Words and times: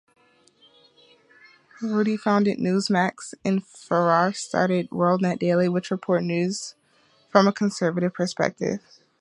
Ruddy 1.83 2.17
founded 2.17 2.57
NewsMax 2.57 3.35
and 3.45 3.63
Farah 3.63 4.35
started 4.35 4.89
WorldNetDaily 4.89 5.71
which 5.71 5.91
report 5.91 6.23
news 6.23 6.73
from 7.29 7.47
a 7.47 7.53
conservative 7.53 8.11
perspective. 8.15 8.79